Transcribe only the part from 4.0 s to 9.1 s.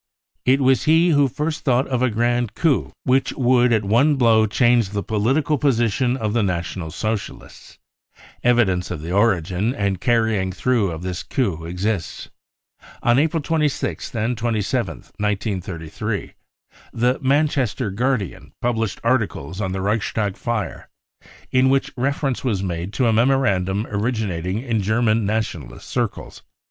blow change the political position of the National Socialists, Evidence of